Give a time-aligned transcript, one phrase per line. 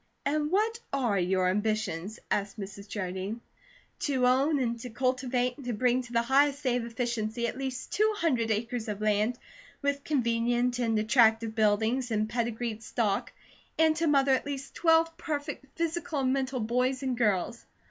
[0.25, 2.87] "And what ARE your ambitions?" asked Mrs.
[2.87, 3.39] Jardine.
[3.99, 7.55] "To own, and to cultivate, and to bring to the highest state of efficiency at
[7.55, 9.37] least two hundred acres of land,
[9.83, 13.31] with convenient and attractive buildings and pedigreed stock,
[13.77, 17.63] and to mother at least twelve perfect physical and mental boys and girls."